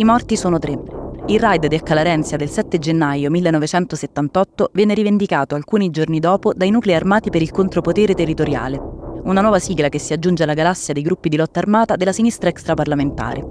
I 0.00 0.04
morti 0.04 0.36
sono 0.36 0.60
tre. 0.60 0.80
Il 1.26 1.40
raid 1.40 1.66
di 1.66 1.74
Accalarenza 1.74 2.36
del 2.36 2.48
7 2.48 2.78
gennaio 2.78 3.30
1978 3.30 4.70
viene 4.72 4.94
rivendicato 4.94 5.56
alcuni 5.56 5.90
giorni 5.90 6.20
dopo 6.20 6.52
dai 6.54 6.70
nuclei 6.70 6.94
armati 6.94 7.30
per 7.30 7.42
il 7.42 7.50
contropotere 7.50 8.14
territoriale, 8.14 8.80
una 9.24 9.40
nuova 9.40 9.58
sigla 9.58 9.88
che 9.88 9.98
si 9.98 10.12
aggiunge 10.12 10.44
alla 10.44 10.54
galassia 10.54 10.94
dei 10.94 11.02
gruppi 11.02 11.28
di 11.28 11.36
lotta 11.36 11.58
armata 11.58 11.96
della 11.96 12.12
sinistra 12.12 12.48
extraparlamentare. 12.48 13.44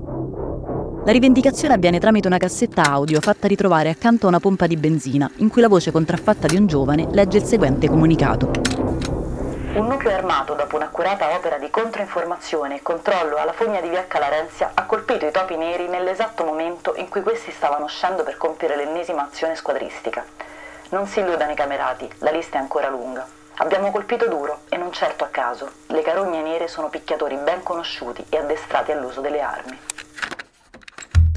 La 1.04 1.12
rivendicazione 1.12 1.74
avviene 1.74 2.00
tramite 2.00 2.28
una 2.28 2.38
cassetta 2.38 2.84
audio 2.84 3.20
fatta 3.20 3.50
ritrovare 3.50 3.90
accanto 3.90 4.28
a 4.28 4.30
una 4.30 4.40
pompa 4.40 4.68
di 4.68 4.78
benzina, 4.78 5.30
in 5.40 5.50
cui 5.50 5.60
la 5.60 5.68
voce 5.68 5.92
contraffatta 5.92 6.48
di 6.48 6.56
un 6.56 6.66
giovane 6.66 7.10
legge 7.12 7.40
il 7.40 7.44
seguente 7.44 7.90
comunicato. 7.90 8.77
Un 9.74 9.86
nucleo 9.86 10.16
armato, 10.16 10.54
dopo 10.54 10.76
un'accurata 10.76 11.36
opera 11.36 11.58
di 11.58 11.70
controinformazione 11.70 12.78
e 12.78 12.82
controllo 12.82 13.38
alla 13.38 13.54
fogna 13.54 13.80
di 13.82 13.90
via 13.90 14.08
Calarenzia, 14.08 14.72
ha 14.74 14.86
colpito 14.86 15.26
i 15.26 15.32
topi 15.32 15.56
neri 15.56 15.88
nell'esatto 15.88 16.44
momento 16.44 16.94
in 16.96 17.10
cui 17.10 17.22
questi 17.22 17.52
stavano 17.52 17.88
scendo 17.88 18.24
per 18.24 18.38
compiere 18.38 18.76
l'ennesima 18.76 19.24
azione 19.24 19.56
squadristica. 19.56 20.26
Non 20.90 21.06
si 21.06 21.20
illudano 21.20 21.52
i 21.52 21.56
camerati, 21.56 22.10
la 22.20 22.32
lista 22.32 22.58
è 22.58 22.62
ancora 22.62 22.90
lunga. 22.90 23.28
Abbiamo 23.58 23.92
colpito 23.92 24.28
duro 24.28 24.62
e 24.70 24.78
non 24.78 24.92
certo 24.92 25.24
a 25.24 25.28
caso. 25.28 25.70
Le 25.88 26.02
carogne 26.02 26.42
nere 26.42 26.68
sono 26.68 26.90
picchiatori 26.90 27.36
ben 27.36 27.64
conosciuti 27.64 28.26
e 28.30 28.38
addestrati 28.38 28.92
all'uso 28.92 29.22
delle 29.22 29.42
armi. 29.42 29.80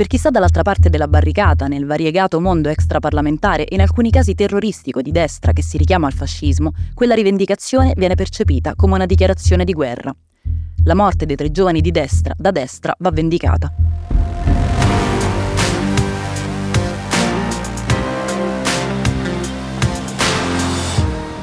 Per 0.00 0.08
chi 0.08 0.16
sta 0.16 0.30
dall'altra 0.30 0.62
parte 0.62 0.88
della 0.88 1.08
barricata, 1.08 1.66
nel 1.66 1.84
variegato 1.84 2.40
mondo 2.40 2.70
extraparlamentare 2.70 3.66
e 3.66 3.74
in 3.74 3.82
alcuni 3.82 4.10
casi 4.10 4.34
terroristico 4.34 5.02
di 5.02 5.10
destra 5.10 5.52
che 5.52 5.62
si 5.62 5.76
richiama 5.76 6.06
al 6.06 6.14
fascismo, 6.14 6.72
quella 6.94 7.14
rivendicazione 7.14 7.92
viene 7.94 8.14
percepita 8.14 8.74
come 8.76 8.94
una 8.94 9.04
dichiarazione 9.04 9.62
di 9.62 9.74
guerra. 9.74 10.10
La 10.84 10.94
morte 10.94 11.26
dei 11.26 11.36
tre 11.36 11.50
giovani 11.50 11.82
di 11.82 11.90
destra, 11.90 12.32
da 12.34 12.50
destra, 12.50 12.94
va 12.98 13.10
vendicata. 13.10 13.70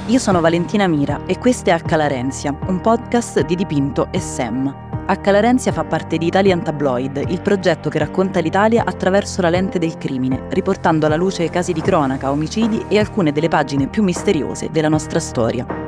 Io 0.08 0.20
sono 0.20 0.40
Valentina 0.40 0.88
Mira 0.88 1.26
e 1.26 1.38
questo 1.38 1.70
è 1.70 1.74
H. 1.74 1.96
Larenzia, 1.98 2.58
un 2.68 2.80
podcast 2.80 3.42
di 3.42 3.56
Dipinto 3.56 4.08
e 4.12 4.22
Sam, 4.22 4.74
H. 5.06 5.32
Larenzia 5.32 5.74
fa 5.74 5.84
parte 5.84 6.18
di 6.18 6.28
Italian 6.28 6.64
Tabloid, 6.64 7.26
il 7.28 7.42
progetto 7.42 7.90
che 7.90 8.00
racconta 8.00 8.40
l'Italia 8.40 8.86
attraverso 8.86 9.42
la 9.42 9.50
lente 9.50 9.80
del 9.80 9.98
crimine, 9.98 10.48
riportando 10.52 11.08
alla 11.08 11.18
luce 11.18 11.50
casi 11.50 11.74
di 11.74 11.82
cronaca, 11.82 12.32
omicidi 12.32 12.86
e 12.88 13.00
alcune 13.00 13.34
delle 13.34 13.50
pagine 13.50 13.88
più 13.88 14.02
misteriose 14.02 14.70
della 14.72 14.88
nostra 14.88 15.20
storia. 15.20 15.87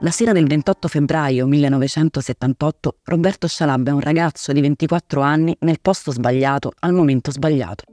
La 0.00 0.10
sera 0.10 0.32
del 0.32 0.46
28 0.46 0.88
febbraio 0.88 1.46
1978 1.46 2.96
Roberto 3.04 3.46
Scialabba 3.46 3.90
è 3.90 3.94
un 3.94 4.00
ragazzo 4.00 4.52
di 4.52 4.60
24 4.60 5.20
anni 5.20 5.56
nel 5.60 5.78
posto 5.80 6.10
sbagliato 6.10 6.72
al 6.80 6.92
momento 6.92 7.30
sbagliato. 7.30 7.84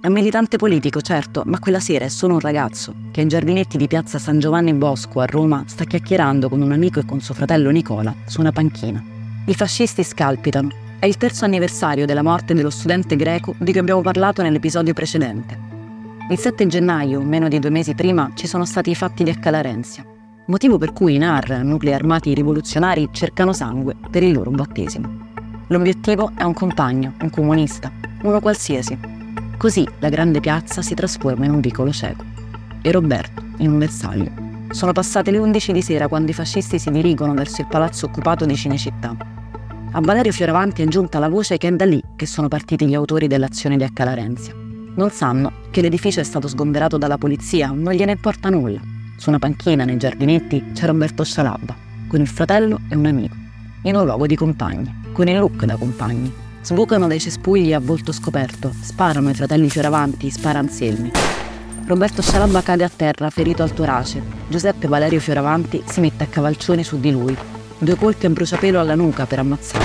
È 0.00 0.06
un 0.06 0.12
militante 0.14 0.56
politico, 0.56 1.00
certo, 1.02 1.42
ma 1.44 1.58
quella 1.58 1.80
sera 1.80 2.06
è 2.06 2.08
solo 2.08 2.34
un 2.34 2.40
ragazzo 2.40 2.94
che 3.12 3.20
ai 3.20 3.28
giardinetti 3.28 3.76
di 3.76 3.86
piazza 3.86 4.18
San 4.18 4.38
Giovanni 4.38 4.72
Bosco 4.72 5.20
a 5.20 5.26
Roma 5.26 5.64
sta 5.66 5.84
chiacchierando 5.84 6.48
con 6.48 6.62
un 6.62 6.72
amico 6.72 7.00
e 7.00 7.04
con 7.04 7.20
suo 7.20 7.34
fratello 7.34 7.70
Nicola 7.70 8.12
su 8.26 8.40
una 8.40 8.52
panchina. 8.52 9.02
I 9.46 9.54
fascisti 9.54 10.02
scalpitano. 10.02 10.70
È 10.98 11.06
il 11.06 11.18
terzo 11.18 11.44
anniversario 11.44 12.06
della 12.06 12.22
morte 12.22 12.54
dello 12.54 12.70
studente 12.70 13.16
greco 13.16 13.54
di 13.58 13.70
cui 13.70 13.80
abbiamo 13.80 14.00
parlato 14.00 14.40
nell'episodio 14.40 14.94
precedente. 14.94 15.58
Il 16.30 16.38
7 16.38 16.66
gennaio, 16.66 17.20
meno 17.20 17.48
di 17.48 17.58
due 17.58 17.70
mesi 17.70 17.94
prima, 17.94 18.30
ci 18.34 18.46
sono 18.46 18.64
stati 18.64 18.90
i 18.90 18.94
fatti 18.94 19.24
di 19.24 19.30
Accalarenzia, 19.30 20.06
motivo 20.46 20.78
per 20.78 20.92
cui 20.92 21.14
i 21.14 21.18
NAR, 21.18 21.62
nuclei 21.62 21.94
armati 21.94 22.34
rivoluzionari, 22.34 23.08
cercano 23.12 23.52
sangue 23.52 23.96
per 24.10 24.22
il 24.22 24.32
loro 24.32 24.50
battesimo. 24.50 25.22
L'obiettivo 25.68 26.32
è 26.36 26.42
un 26.42 26.52
compagno, 26.52 27.14
un 27.20 27.30
comunista, 27.30 27.90
uno 28.22 28.40
qualsiasi, 28.40 28.98
Così 29.56 29.88
la 30.00 30.08
grande 30.08 30.40
piazza 30.40 30.82
si 30.82 30.94
trasforma 30.94 31.46
in 31.46 31.52
un 31.52 31.60
vicolo 31.60 31.90
cieco. 31.90 32.24
E 32.82 32.90
Roberto 32.90 33.42
in 33.58 33.70
un 33.70 33.78
bersaglio. 33.78 34.30
Sono 34.70 34.92
passate 34.92 35.30
le 35.30 35.38
11 35.38 35.72
di 35.72 35.80
sera 35.80 36.08
quando 36.08 36.32
i 36.32 36.34
fascisti 36.34 36.78
si 36.78 36.90
dirigono 36.90 37.32
verso 37.32 37.60
il 37.60 37.68
palazzo 37.68 38.06
occupato 38.06 38.44
di 38.44 38.56
Cinecittà. 38.56 39.16
A 39.92 40.00
Valerio 40.00 40.32
Fioravanti 40.32 40.82
è 40.82 40.86
giunta 40.86 41.18
la 41.18 41.28
voce 41.28 41.56
che 41.56 41.68
è 41.68 41.72
da 41.72 41.86
lì 41.86 42.02
che 42.16 42.26
sono 42.26 42.48
partiti 42.48 42.86
gli 42.86 42.94
autori 42.94 43.28
dell'azione 43.28 43.76
di 43.76 43.84
Accalarenzia. 43.84 44.52
Non 44.96 45.10
sanno 45.10 45.52
che 45.70 45.80
l'edificio 45.80 46.20
è 46.20 46.24
stato 46.24 46.48
sgomberato 46.48 46.98
dalla 46.98 47.16
polizia, 47.16 47.68
non 47.68 47.94
gliene 47.94 48.12
importa 48.12 48.50
nulla. 48.50 48.93
Su 49.16 49.28
una 49.28 49.38
panchina 49.38 49.84
nei 49.84 49.96
giardinetti 49.96 50.72
c'è 50.72 50.86
Roberto 50.86 51.24
Scialabba, 51.24 51.74
con 52.08 52.20
il 52.20 52.28
fratello 52.28 52.80
e 52.88 52.96
un 52.96 53.06
amico, 53.06 53.34
in 53.82 53.96
un 53.96 54.04
luogo 54.04 54.26
di 54.26 54.36
compagni, 54.36 55.02
con 55.12 55.28
il 55.28 55.38
look 55.38 55.64
da 55.64 55.76
compagni, 55.76 56.42
Sbucano 56.64 57.06
dai 57.08 57.20
cespugli 57.20 57.74
a 57.74 57.78
volto 57.78 58.10
scoperto, 58.10 58.72
sparano 58.80 59.28
ai 59.28 59.34
fratelli 59.34 59.68
Fioravanti, 59.68 60.30
spara 60.30 60.60
Anselmi. 60.60 61.10
Roberto 61.84 62.22
Scialabba 62.22 62.62
cade 62.62 62.84
a 62.84 62.88
terra, 62.88 63.28
ferito 63.28 63.62
al 63.62 63.74
torace. 63.74 64.22
Giuseppe 64.48 64.88
Valerio 64.88 65.20
Fioravanti 65.20 65.82
si 65.84 66.00
mette 66.00 66.24
a 66.24 66.26
cavalcione 66.26 66.82
su 66.82 66.98
di 66.98 67.10
lui. 67.10 67.36
Due 67.76 67.96
colpi 67.96 68.24
a 68.24 68.30
bruciapelo 68.30 68.80
alla 68.80 68.94
nuca 68.94 69.26
per 69.26 69.40
ammazzare. 69.40 69.84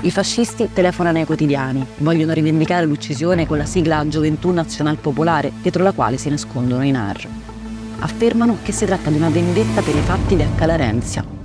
I 0.00 0.10
fascisti 0.10 0.70
telefonano 0.72 1.18
ai 1.18 1.26
quotidiani, 1.26 1.84
vogliono 1.98 2.32
rivendicare 2.32 2.86
l'uccisione 2.86 3.46
con 3.46 3.58
la 3.58 3.66
sigla 3.66 4.08
Gioventù 4.08 4.50
Nazional 4.50 4.96
Popolare, 4.96 5.52
dietro 5.60 5.82
la 5.82 5.92
quale 5.92 6.16
si 6.16 6.30
nascondono 6.30 6.82
i 6.84 6.90
NAR. 6.90 7.28
Affermano 8.02 8.58
che 8.62 8.72
si 8.72 8.84
tratta 8.84 9.10
di 9.10 9.16
una 9.16 9.30
vendetta 9.30 9.80
per 9.80 9.94
i 9.94 10.00
fatti 10.00 10.36
di 10.36 10.42
Accalarenzia, 10.42 11.40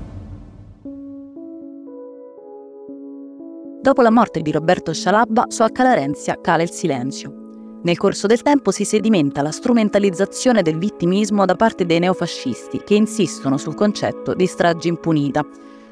Dopo 3.79 4.01
la 4.01 4.11
morte 4.11 4.41
di 4.41 4.51
Roberto 4.51 4.91
Scialabba, 4.91 5.45
su 5.47 5.61
Accalarenzia 5.61 6.41
cala 6.41 6.63
il 6.63 6.69
silenzio. 6.69 7.79
Nel 7.83 7.95
corso 7.95 8.27
del 8.27 8.41
tempo 8.41 8.71
si 8.71 8.83
sedimenta 8.83 9.41
la 9.41 9.51
strumentalizzazione 9.51 10.61
del 10.61 10.77
vittimismo 10.77 11.45
da 11.45 11.55
parte 11.55 11.85
dei 11.85 11.99
neofascisti 11.99 12.81
che 12.83 12.95
insistono 12.95 13.55
sul 13.57 13.75
concetto 13.75 14.33
di 14.33 14.45
strage 14.45 14.89
impunita. 14.89 15.41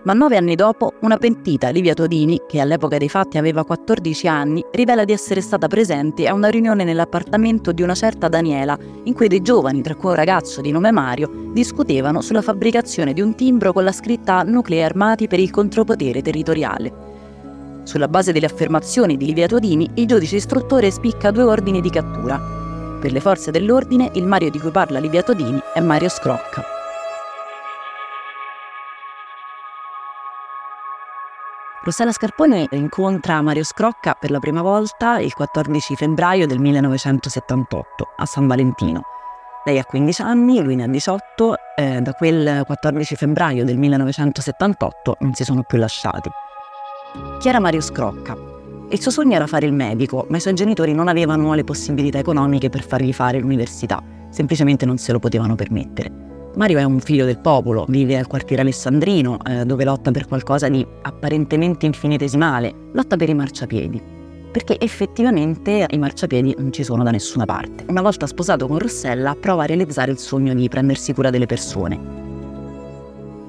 Ma 0.06 0.14
nove 0.14 0.38
anni 0.38 0.54
dopo, 0.54 0.94
una 1.02 1.18
pentita, 1.18 1.70
Livia 1.70 1.96
Todini, 1.96 2.42
che 2.48 2.60
all'epoca 2.60 3.00
dei 3.00 3.10
fatti 3.10 3.40
aveva 3.40 3.66
14 3.66 4.28
anni, 4.28 4.64
rivela 4.72 5.04
di 5.04 5.12
essere 5.12 5.42
stata 5.42 5.68
presente 5.68 6.28
a 6.28 6.36
una 6.36 6.50
riunione 6.50 6.84
nell'appartamento 6.84 7.72
di 7.72 7.82
una 7.82 7.96
certa 7.96 8.28
Daniela, 8.28 8.78
in 9.06 9.14
cui 9.16 9.28
dei 9.28 9.42
giovani, 9.42 9.82
tra 9.82 9.96
cui 9.96 10.10
un 10.10 10.16
ragazzo 10.16 10.62
di 10.62 10.70
nome 10.70 10.92
Mario, 10.92 11.50
discutevano 11.52 12.22
sulla 12.22 12.44
fabbricazione 12.44 13.14
di 13.14 13.22
un 13.22 13.34
timbro 13.34 13.74
con 13.74 13.84
la 13.84 13.92
scritta 13.92 14.44
Nuclei 14.44 14.84
armati 14.84 15.28
per 15.28 15.40
il 15.40 15.50
contropotere 15.50 16.22
territoriale. 16.22 16.94
Sulla 17.82 18.08
base 18.08 18.32
delle 18.32 18.46
affermazioni 18.46 19.18
di 19.18 19.26
Livia 19.26 19.48
Todini, 19.48 19.90
il 19.96 20.06
giudice 20.06 20.36
istruttore 20.36 20.92
spicca 20.92 21.32
due 21.32 21.44
ordini 21.44 21.82
di 21.82 21.90
cattura. 21.90 22.40
Per 23.02 23.12
le 23.12 23.20
forze 23.20 23.50
dell'ordine, 23.50 24.12
il 24.14 24.28
Mario 24.28 24.52
di 24.52 24.60
cui 24.60 24.70
parla 24.70 25.00
Livia 25.00 25.24
Todini 25.24 25.60
è 25.74 25.80
Mario 25.80 26.10
Scrocca. 26.10 26.64
Rossella 31.85 32.12
Scarpone 32.12 32.68
incontra 32.72 33.40
Mario 33.44 33.63
Scrocca 33.63 34.18
per 34.19 34.31
la 34.31 34.40
prima 34.40 34.63
volta 34.63 35.19
il 35.19 35.31
14 35.31 35.96
febbraio 35.96 36.47
del 36.47 36.57
1978 36.57 38.07
a 38.18 38.25
San 38.25 38.47
Valentino. 38.47 39.03
Lei 39.66 39.78
ha 39.78 39.85
15 39.85 40.22
anni, 40.24 40.63
lui 40.63 40.75
ne 40.75 40.85
ha 40.85 40.88
18, 40.88 41.56
eh, 41.75 42.01
da 42.01 42.13
quel 42.13 42.63
14 42.66 43.16
febbraio 43.16 43.63
del 43.63 43.78
1978 43.78 45.18
non 45.19 45.35
si 45.35 45.44
sono 45.44 45.62
più 45.62 45.78
lasciati. 45.78 46.28
Chi 47.40 47.47
era 47.50 47.59
Mario 47.59 47.81
Scrocca? 47.81 48.35
Il 48.90 49.00
suo 49.00 49.12
sogno 49.12 49.35
era 49.35 49.45
fare 49.45 49.68
il 49.68 49.74
medico, 49.74 50.25
ma 50.29 50.38
i 50.38 50.41
suoi 50.41 50.56
genitori 50.56 50.91
non 50.91 51.07
avevano 51.07 51.53
le 51.53 51.63
possibilità 51.63 52.18
economiche 52.18 52.69
per 52.69 52.84
fargli 52.84 53.13
fare 53.13 53.38
l'università, 53.38 54.01
semplicemente 54.31 54.88
non 54.88 54.97
se 54.97 55.12
lo 55.12 55.19
potevano 55.19 55.54
permettere. 55.54 56.35
Mario 56.56 56.78
è 56.78 56.84
un 56.84 57.02
figlio 57.02 57.25
del 57.25 57.40
popolo, 57.40 57.86
vive 57.90 58.18
al 58.18 58.28
quartiere 58.28 58.62
alessandrino, 58.62 59.38
eh, 59.46 59.66
dove 59.66 59.84
lotta 59.84 60.12
per 60.12 60.25
qualcosa 60.25 60.69
di 60.69 60.88
apparentemente 61.02 61.86
infinitesimale, 61.86 62.74
lotta 62.94 63.18
per 63.18 63.28
i 63.28 63.34
marciapiedi. 63.34 64.02
Perché 64.54 64.80
effettivamente 64.80 65.86
i 65.90 65.98
marciapiedi 65.98 66.56
non 66.57 66.72
ci 66.72 66.86
sono 66.86 67.04
da 67.04 67.12
nessuna 67.12 67.44
parte. 67.44 67.84
Una 67.90 68.02
volta 68.02 68.25
sposato 68.25 68.68
con 68.68 68.80
Rossella, 68.80 69.36
prova 69.38 69.63
a 69.63 69.66
realizzare 69.66 70.12
il 70.12 70.18
sogno 70.18 70.54
di 70.54 70.69
prendersi 70.69 71.13
cura 71.13 71.30
delle 71.30 71.46
persone. 71.46 72.24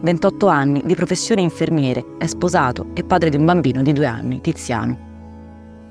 28 0.00 0.46
anni, 0.48 0.82
di 0.84 0.96
professione 0.96 1.42
infermiere, 1.42 2.04
è 2.18 2.26
sposato 2.26 2.88
e 2.92 3.04
padre 3.04 3.30
di 3.30 3.36
un 3.36 3.44
bambino 3.44 3.82
di 3.82 3.92
due 3.92 4.06
anni, 4.06 4.40
Tiziano. 4.40 4.98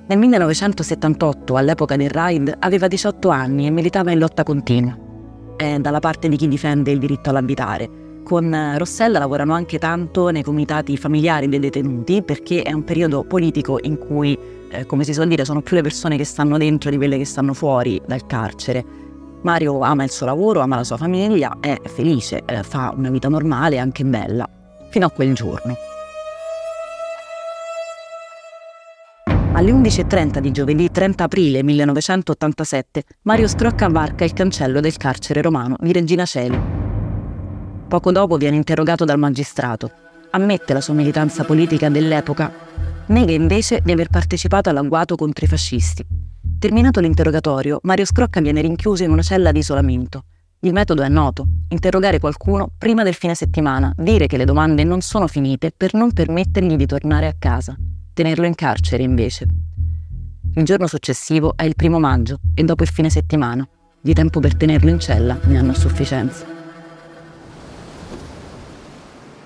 Nel 0.07 0.17
1978, 0.17 1.55
all'epoca 1.55 1.95
del 1.95 2.09
raid, 2.09 2.53
aveva 2.59 2.89
18 2.89 3.29
anni 3.29 3.67
e 3.67 3.71
militava 3.71 4.11
in 4.11 4.19
lotta 4.19 4.43
continua. 4.43 5.04
È 5.55 5.77
dalla 5.79 5.99
parte 5.99 6.27
di 6.27 6.37
chi 6.37 6.47
difende 6.47 6.91
il 6.91 6.99
diritto 6.99 7.29
all'abitare. 7.29 8.03
Con 8.23 8.75
Rossella 8.77 9.19
lavorano 9.19 9.53
anche 9.53 9.77
tanto 9.77 10.29
nei 10.29 10.43
comitati 10.43 10.97
familiari 10.97 11.47
dei 11.47 11.59
detenuti 11.59 12.23
perché 12.23 12.63
è 12.63 12.73
un 12.73 12.83
periodo 12.83 13.23
politico 13.23 13.77
in 13.81 13.97
cui, 13.97 14.37
eh, 14.69 14.85
come 14.85 15.03
si 15.03 15.13
suol 15.13 15.27
dire, 15.27 15.45
sono 15.45 15.61
più 15.61 15.75
le 15.75 15.83
persone 15.83 16.17
che 16.17 16.23
stanno 16.23 16.57
dentro 16.57 16.89
di 16.89 16.97
quelle 16.97 17.17
che 17.17 17.25
stanno 17.25 17.53
fuori 17.53 18.01
dal 18.05 18.25
carcere 18.25 19.03
Mario 19.45 19.79
ama 19.81 20.03
il 20.03 20.09
suo 20.09 20.25
lavoro, 20.25 20.61
ama 20.61 20.77
la 20.77 20.83
sua 20.83 20.97
famiglia, 20.97 21.57
è 21.61 21.79
felice, 21.83 22.41
eh, 22.47 22.63
fa 22.63 22.91
una 22.97 23.11
vita 23.11 23.29
normale, 23.29 23.77
anche 23.77 24.03
bella, 24.03 24.49
fino 24.89 25.05
a 25.05 25.11
quel 25.11 25.35
giorno. 25.35 25.75
Alle 29.55 29.71
11.30 29.71 30.39
di 30.39 30.51
giovedì 30.51 30.91
30 30.91 31.23
aprile 31.23 31.63
1987, 31.63 33.03
Mario 33.21 33.47
Scrocca 33.47 33.87
varca 33.87 34.25
il 34.25 34.33
cancello 34.33 34.81
del 34.81 34.97
carcere 34.97 35.41
romano 35.41 35.77
di 35.79 35.93
Regina 35.93 36.25
Celi. 36.25 36.59
Poco 37.87 38.11
dopo 38.11 38.35
viene 38.35 38.57
interrogato 38.57 39.05
dal 39.05 39.17
magistrato. 39.17 39.89
Ammette 40.31 40.73
la 40.73 40.81
sua 40.81 40.93
militanza 40.93 41.45
politica 41.45 41.87
dell'epoca, 41.87 42.51
nega 43.07 43.31
invece 43.31 43.79
di 43.81 43.93
aver 43.93 44.09
partecipato 44.09 44.69
all'agguato 44.69 45.15
contro 45.15 45.45
i 45.45 45.47
fascisti. 45.47 46.05
Terminato 46.59 46.99
l'interrogatorio, 46.99 47.79
Mario 47.83 48.03
Scrocca 48.03 48.41
viene 48.41 48.59
rinchiuso 48.59 49.03
in 49.03 49.11
una 49.11 49.21
cella 49.21 49.53
di 49.53 49.59
isolamento. 49.59 50.25
Il 50.59 50.73
metodo 50.73 51.01
è 51.01 51.07
noto, 51.07 51.47
interrogare 51.69 52.19
qualcuno 52.19 52.71
prima 52.77 53.03
del 53.03 53.13
fine 53.13 53.35
settimana, 53.35 53.93
dire 53.95 54.27
che 54.27 54.35
le 54.35 54.43
domande 54.43 54.83
non 54.83 54.99
sono 54.99 55.27
finite 55.27 55.71
per 55.71 55.93
non 55.93 56.11
permettergli 56.11 56.75
di 56.75 56.85
tornare 56.85 57.27
a 57.27 57.35
casa 57.39 57.73
tenerlo 58.15 58.45
in 58.45 58.55
carcere 58.55 59.03
invece. 59.03 59.45
Il 60.55 60.63
giorno 60.63 60.87
successivo 60.87 61.53
è 61.57 61.63
il 61.63 61.75
primo 61.75 61.99
maggio 61.99 62.39
e 62.55 62.63
dopo 62.63 62.83
il 62.83 62.89
fine 62.89 63.09
settimana. 63.09 63.67
Di 63.99 64.13
tempo 64.13 64.39
per 64.39 64.55
tenerlo 64.55 64.89
in 64.89 64.99
cella 64.99 65.37
ne 65.43 65.57
hanno 65.57 65.71
a 65.71 65.75
sufficienza. 65.75 66.45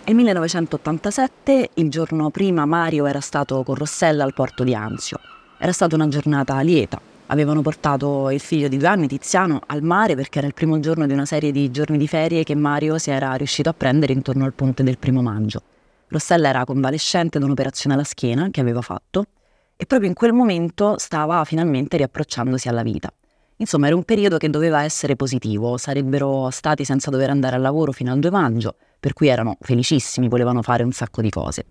Nel 0.06 0.16
1987, 0.16 1.69
il 1.75 1.89
giorno 1.89 2.30
prima, 2.30 2.66
Mario 2.66 3.07
era 3.07 3.21
stato 3.21 3.63
con 3.63 3.74
Rossella 3.74 4.24
al 4.24 4.33
porto 4.33 4.63
di 4.63 4.75
Anzio. 4.75 5.19
Era 5.57 5.72
stata 5.72 5.95
una 5.95 6.07
giornata 6.07 6.60
lieta. 6.62 7.01
Avevano 7.27 7.62
portato 7.62 8.30
il 8.30 8.39
figlio 8.39 8.68
di 8.68 8.77
due 8.77 8.88
anni, 8.88 9.07
Tiziano, 9.07 9.62
al 9.65 9.81
mare 9.81 10.15
perché 10.15 10.38
era 10.38 10.48
il 10.48 10.54
primo 10.54 10.80
giorno 10.80 11.07
di 11.07 11.13
una 11.13 11.25
serie 11.25 11.51
di 11.51 11.72
giorni 11.72 11.98
di 11.98 12.07
ferie 12.07 12.44
che 12.44 12.56
Mario 12.56 13.00
si 13.00 13.10
era 13.10 13.33
riuscito 13.33 13.69
a 13.69 13.74
prendere 13.74 14.13
intorno 14.13 14.45
al 14.45 14.54
ponte 14.54 14.83
del 14.83 15.00
primo 15.00 15.24
maggio. 15.24 15.62
Rossella 16.09 16.50
era 16.50 16.65
convalescente 16.65 17.38
da 17.38 17.45
un'operazione 17.45 17.95
alla 17.95 18.03
schiena 18.03 18.50
che 18.50 18.61
aveva 18.61 18.81
fatto 18.81 19.25
e 19.75 19.85
proprio 19.85 20.09
in 20.09 20.15
quel 20.15 20.33
momento 20.33 20.97
stava 20.97 21.44
finalmente 21.45 21.97
riapprocciandosi 21.97 22.67
alla 22.67 22.81
vita. 22.81 23.13
Insomma, 23.57 23.88
era 23.88 23.95
un 23.95 24.03
periodo 24.03 24.38
che 24.38 24.50
doveva 24.50 24.83
essere 24.83 25.15
positivo, 25.15 25.77
sarebbero 25.77 26.50
stati 26.50 26.83
senza 26.83 27.11
dover 27.11 27.29
andare 27.29 27.57
al 27.57 27.61
lavoro 27.61 27.91
fino 27.91 28.11
al 28.11 28.19
2 28.19 28.31
maggio, 28.31 28.75
per 29.00 29.13
cui 29.13 29.27
erano 29.27 29.57
felicissimi, 29.59 30.27
volevano 30.29 30.61
fare 30.61 30.83
un 30.83 30.91
sacco 30.91 31.21
di 31.21 31.29
cose. 31.29 31.65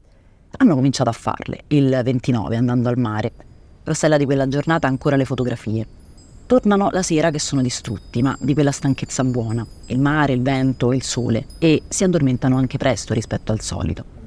Hanno 0.58 0.74
cominciato 0.74 1.10
a 1.10 1.14
farle, 1.14 1.64
il 1.68 2.00
29, 2.04 2.56
andando 2.56 2.88
al 2.88 2.98
mare. 2.98 3.32
Rossella 3.84 4.18
di 4.18 4.24
quella 4.24 4.46
giornata 4.48 4.86
ha 4.86 4.90
ancora 4.90 5.16
le 5.16 5.24
fotografie. 5.24 5.86
Tornano 6.46 6.90
la 6.92 7.02
sera 7.02 7.30
che 7.30 7.38
sono 7.38 7.62
distrutti, 7.62 8.22
ma 8.22 8.36
di 8.38 8.54
quella 8.54 8.72
stanchezza 8.72 9.24
buona, 9.24 9.66
il 9.86 9.98
mare, 9.98 10.34
il 10.34 10.42
vento, 10.42 10.92
il 10.92 11.02
sole, 11.02 11.46
e 11.58 11.82
si 11.88 12.04
addormentano 12.04 12.56
anche 12.56 12.78
presto 12.78 13.14
rispetto 13.14 13.50
al 13.52 13.60
solito. 13.60 14.17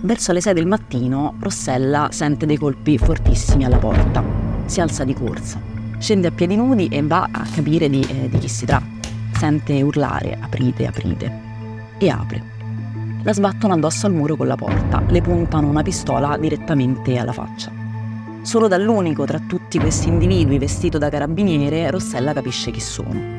Verso 0.00 0.32
le 0.32 0.40
6 0.40 0.54
del 0.54 0.66
mattino, 0.66 1.34
Rossella 1.40 2.08
sente 2.12 2.46
dei 2.46 2.56
colpi 2.56 2.98
fortissimi 2.98 3.64
alla 3.64 3.78
porta. 3.78 4.22
Si 4.66 4.80
alza 4.80 5.02
di 5.02 5.12
corsa, 5.12 5.60
scende 5.98 6.28
a 6.28 6.30
piedi 6.30 6.54
nudi 6.54 6.86
e 6.86 7.02
va 7.02 7.28
a 7.32 7.44
capire 7.52 7.88
di, 7.88 8.00
eh, 8.02 8.28
di 8.28 8.38
chi 8.38 8.48
si 8.48 8.64
tratta. 8.64 9.08
Sente 9.36 9.82
urlare, 9.82 10.38
aprite, 10.40 10.86
aprite. 10.86 11.32
E 11.98 12.08
apre. 12.10 12.42
La 13.24 13.32
sbattono 13.32 13.74
addosso 13.74 14.06
al 14.06 14.14
muro 14.14 14.36
con 14.36 14.46
la 14.46 14.54
porta, 14.54 15.02
le 15.08 15.20
puntano 15.20 15.68
una 15.68 15.82
pistola 15.82 16.36
direttamente 16.38 17.18
alla 17.18 17.32
faccia. 17.32 17.72
Solo 18.42 18.68
dall'unico 18.68 19.24
tra 19.24 19.40
tutti 19.40 19.80
questi 19.80 20.08
individui 20.08 20.58
vestito 20.58 20.98
da 20.98 21.08
carabiniere, 21.08 21.90
Rossella 21.90 22.32
capisce 22.32 22.70
chi 22.70 22.80
sono. 22.80 23.37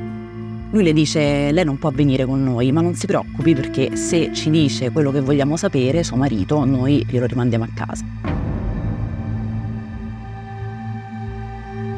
Lui 0.71 0.83
le 0.83 0.93
dice, 0.93 1.51
lei 1.51 1.65
non 1.65 1.79
può 1.79 1.89
venire 1.89 2.25
con 2.25 2.43
noi, 2.43 2.71
ma 2.71 2.81
non 2.81 2.93
si 2.93 3.07
preoccupi 3.07 3.55
perché 3.55 3.95
se 3.95 4.31
ci 4.33 4.51
dice 4.51 4.91
quello 4.91 5.09
che 5.11 5.19
vogliamo 5.19 5.57
sapere, 5.57 6.03
suo 6.03 6.15
marito, 6.15 6.63
noi 6.63 7.03
glielo 7.09 7.25
rimandiamo 7.25 7.63
a 7.63 7.69
casa. 7.73 8.05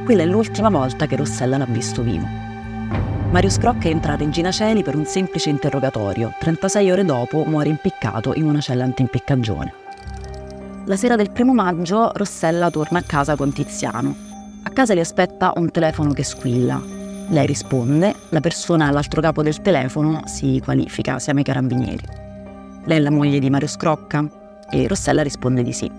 Quella 0.05 0.23
è 0.23 0.25
l'ultima 0.25 0.69
volta 0.69 1.05
che 1.05 1.17
Rossella 1.17 1.57
l'ha 1.57 1.65
visto 1.65 2.01
vivo. 2.01 2.25
Mario 3.29 3.49
Scrocca 3.49 3.89
entra 3.89 4.13
a 4.13 4.15
Regina 4.15 4.51
Celi 4.51 4.83
per 4.83 4.95
un 4.95 5.05
semplice 5.05 5.49
interrogatorio. 5.49 6.33
36 6.39 6.91
ore 6.91 7.03
dopo 7.03 7.43
muore 7.43 7.67
impiccato 7.67 8.33
in 8.35 8.45
una 8.45 8.61
cella 8.61 8.85
antimpiccagione. 8.85 9.73
La 10.85 10.95
sera 10.95 11.17
del 11.17 11.31
primo 11.31 11.53
maggio 11.53 12.11
Rossella 12.13 12.69
torna 12.69 12.99
a 12.99 13.03
casa 13.03 13.35
con 13.35 13.51
Tiziano. 13.51 14.15
A 14.63 14.69
casa 14.69 14.93
li 14.93 15.01
aspetta 15.01 15.51
un 15.57 15.69
telefono 15.71 16.13
che 16.13 16.23
squilla 16.23 16.99
lei 17.31 17.45
risponde, 17.45 18.13
la 18.29 18.41
persona 18.41 18.87
all'altro 18.87 19.21
capo 19.21 19.41
del 19.41 19.61
telefono 19.61 20.21
si 20.25 20.59
qualifica, 20.61 21.17
siamo 21.17 21.39
i 21.39 21.43
carabinieri. 21.43 22.03
Lei 22.83 22.97
è 22.97 22.99
la 22.99 23.09
moglie 23.09 23.39
di 23.39 23.49
Mario 23.49 23.69
Scrocca 23.69 24.25
e 24.69 24.85
Rossella 24.87 25.23
risponde 25.23 25.63
di 25.63 25.71
sì. 25.71 25.89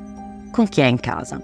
Con 0.50 0.68
chi 0.68 0.82
è 0.82 0.84
in 0.84 1.00
casa? 1.00 1.40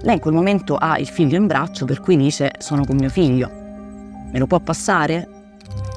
Lei 0.00 0.14
in 0.14 0.20
quel 0.20 0.32
momento 0.32 0.76
ha 0.76 0.98
il 0.98 1.06
figlio 1.06 1.36
in 1.36 1.46
braccio 1.46 1.84
per 1.84 2.00
cui 2.00 2.16
dice 2.16 2.52
sono 2.58 2.84
con 2.86 2.96
mio 2.96 3.10
figlio. 3.10 3.50
Me 4.32 4.38
lo 4.38 4.46
può 4.46 4.58
passare? 4.58 5.28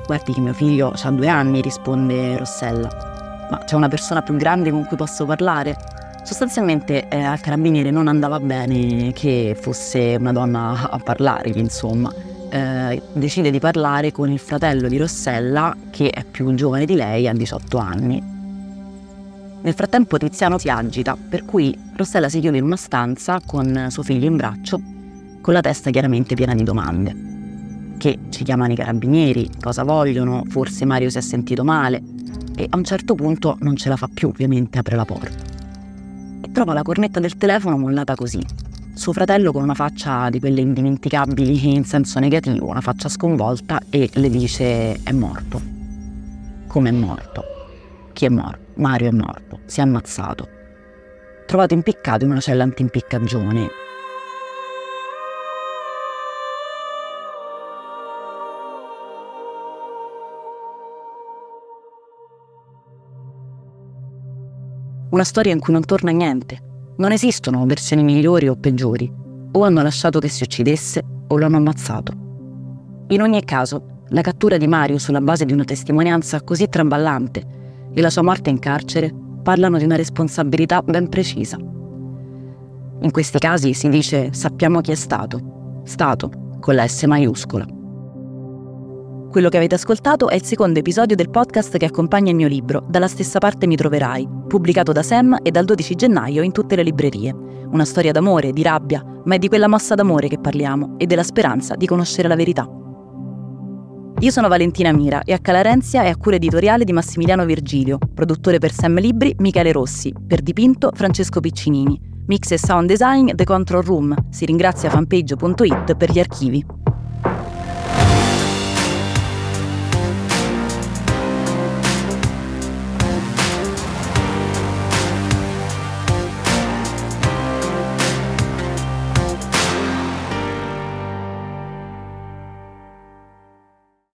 Guardi 0.06 0.33
che 0.33 0.41
mio 0.41 0.53
figlio 0.53 0.94
ha 1.01 1.12
due 1.12 1.27
anni, 1.30 1.62
risponde 1.62 2.38
Rossella. 2.38 3.47
Ma 3.50 3.63
c'è 3.63 3.75
una 3.75 3.88
persona 3.88 4.21
più 4.21 4.36
grande 4.36 4.69
con 4.69 4.86
cui 4.86 4.97
posso 4.97 5.25
parlare? 5.25 5.77
Sostanzialmente 6.24 7.07
eh, 7.07 7.24
al 7.24 7.39
carabiniere 7.39 7.89
non 7.89 8.09
andava 8.09 8.38
bene 8.41 9.13
che 9.13 9.57
fosse 9.57 10.18
una 10.19 10.33
donna 10.33 10.89
a 10.89 10.97
parlargli, 10.97 11.57
insomma 11.57 12.12
eh, 12.50 13.01
decide 13.13 13.51
di 13.51 13.60
parlare 13.60 14.12
con 14.12 14.30
il 14.30 14.40
fratello 14.40 14.88
di 14.88 14.98
Rossella, 14.98 15.75
che 15.90 16.10
è 16.10 16.24
più 16.24 16.54
giovane 16.54 16.86
di 16.86 16.96
lei, 16.96 17.28
ha 17.28 17.34
18 17.34 17.78
anni. 17.78 18.38
Nel 19.62 19.74
frattempo 19.74 20.18
Tiziano 20.18 20.57
si 20.57 20.69
agita, 20.69 21.18
per 21.18 21.46
cui 21.46 21.78
Rossella 21.96 22.30
si 22.30 22.40
chiude 22.40 22.57
in 22.57 22.63
una 22.63 22.78
stanza 22.78 23.42
con 23.46 23.88
suo 23.90 24.04
figlio 24.04 24.25
in 24.25 24.38
braccio, 24.38 24.81
con 25.42 25.54
la 25.54 25.62
testa 25.62 25.90
chiaramente 25.90 26.36
piena 26.36 26.56
di 26.56 26.63
domande. 26.63 27.28
Che 27.98 28.19
ci 28.30 28.44
chiamano 28.44 28.72
i 28.72 28.75
carabinieri, 28.75 29.50
cosa 29.60 29.84
vogliono, 29.84 30.44
forse 30.48 30.86
Mario 30.86 31.10
si 31.10 31.18
è 31.18 31.22
sentito 31.22 31.63
male 31.63 32.01
e 32.56 32.68
a 32.69 32.78
un 32.78 32.84
certo 32.84 33.16
punto 33.16 33.57
non 33.60 33.75
ce 33.75 33.90
la 33.90 33.98
fa 33.98 34.10
più, 34.13 34.30
ovviamente 34.30 34.80
apre 34.80 34.96
la 34.96 35.06
porta. 35.06 35.44
E 36.42 36.51
trova 36.51 36.74
la 36.74 36.81
cornetta 36.81 37.19
del 37.19 37.36
telefono 37.38 37.78
mollata 37.78 38.16
così, 38.16 38.42
suo 39.00 39.13
fratello 39.13 39.54
con 39.54 39.63
una 39.63 39.75
faccia 39.75 40.30
di 40.30 40.42
quelle 40.42 40.60
indimenticabili 40.60 41.74
in 41.74 41.86
senso 41.86 42.19
negativo, 42.19 42.68
una 42.68 42.81
faccia 42.81 43.07
sconvolta 43.07 43.80
e 43.90 44.10
le 44.12 44.30
dice 44.30 45.01
è 45.01 45.13
morto. 45.13 45.62
Come 46.68 46.89
è 46.89 46.91
morto? 46.91 47.44
Chi 48.12 48.25
è 48.25 48.29
morto? 48.29 48.60
Mario 48.75 49.08
è 49.08 49.12
morto, 49.12 49.62
si 49.65 49.79
è 49.79 49.84
ammazzato. 49.84 50.50
Trovato 51.48 51.74
impiccato 51.74 52.25
in 52.25 52.32
una 52.32 52.41
cella 52.41 52.63
antimpiccagione. 52.63 53.70
Una 65.12 65.24
storia 65.24 65.53
in 65.53 65.60
cui 65.60 65.72
non 65.72 65.86
torna 65.86 66.12
niente, 66.12 66.69
non 67.00 67.13
esistono 67.13 67.65
versioni 67.65 68.03
migliori 68.03 68.48
o 68.48 68.56
peggiori. 68.56 69.12
O 69.51 69.63
hanno 69.63 69.82
lasciato 69.82 70.20
che 70.20 70.27
si 70.27 70.44
uccidesse 70.44 71.03
o 71.27 71.38
l'hanno 71.38 71.58
ammazzato. 71.58 72.12
In 73.08 73.22
ogni 73.22 73.44
caso, 73.46 74.03
la 74.10 74.22
cattura 74.22 74.58
di 74.58 74.68
Mario 74.68 74.98
sulla 74.98 75.22
base 75.22 75.46
di 75.46 75.53
una 75.53 75.63
testimonianza 75.63 76.41
così 76.41 76.68
traballante 76.68 77.89
e 77.94 78.01
la 78.01 78.10
sua 78.10 78.22
morte 78.22 78.50
in 78.50 78.60
carcere 78.60 79.13
parlano 79.41 79.77
di 79.77 79.86
una 79.86 79.96
responsabilità 79.96 80.82
ben 80.82 81.08
precisa. 81.08 81.58
In 81.58 83.12
questi 83.12 83.39
casi 83.39 83.74
si 83.74 83.88
dice 83.88 84.34
sappiamo 84.34 84.82
chi 84.82 84.91
è 84.91 84.96
stato, 84.96 85.82
stato 85.86 86.58
con 86.60 86.75
la 86.75 86.86
S 86.86 87.03
maiuscola. 87.03 87.78
Quello 89.29 89.50
che 89.50 89.57
avete 89.57 89.75
ascoltato 89.75 90.27
è 90.27 90.33
il 90.33 90.43
secondo 90.43 90.79
episodio 90.79 91.15
del 91.15 91.29
podcast 91.29 91.77
che 91.77 91.86
accompagna 91.86 92.31
il 92.31 92.36
mio 92.36 92.48
libro, 92.48 92.83
Dalla 92.89 93.07
stessa 93.07 93.38
parte 93.38 93.67
mi 93.67 93.75
troverai, 93.75 94.27
pubblicato 94.48 94.91
da 94.91 95.03
Sam 95.03 95.38
e 95.43 95.51
dal 95.51 95.65
12 95.65 95.93
gennaio 95.93 96.41
in 96.41 96.51
tutte 96.51 96.75
le 96.75 96.81
librerie. 96.81 97.31
Una 97.69 97.86
storia 97.86 98.12
d'amore, 98.12 98.51
di 98.51 98.63
rabbia, 98.63 99.05
ma 99.25 99.36
è 99.36 99.38
di 99.38 99.48
quella 99.48 99.67
mossa 99.67 99.93
d'amore 99.93 100.29
che 100.29 100.39
parliamo 100.39 100.95
e 100.98 101.05
della 101.05 101.21
speranza 101.21 101.75
di 101.75 101.86
conoscere 101.86 102.27
la 102.27 102.36
verità. 102.36 102.67
Io 104.21 104.31
sono 104.31 104.48
Valentina 104.48 104.91
Mira 104.91 105.21
e 105.21 105.33
a 105.33 105.38
Calarenzia 105.38 106.01
è 106.01 106.09
a 106.09 106.17
cura 106.17 106.38
editoriale 106.38 106.83
di 106.83 106.91
Massimiliano 106.91 107.45
Virgilio, 107.45 108.00
produttore 108.12 108.57
per 108.57 108.71
Sam 108.71 109.00
Libri 109.00 109.36
Michele 109.38 109.71
Rossi, 109.71 110.12
per 110.25 110.41
dipinto 110.41 110.89
Francesco 110.91 111.39
Piccinini, 111.39 112.01
mix 112.25 112.50
e 112.50 112.57
sound 112.57 112.88
design 112.88 113.29
The 113.36 113.43
Control 113.43 113.83
Room, 113.83 114.15
si 114.31 114.45
ringrazia 114.45 114.89
fanpage.it 114.89 115.95
per 115.95 116.12
gli 116.12 116.19
archivi. 116.19 116.65